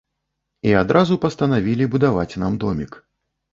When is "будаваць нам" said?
1.93-2.59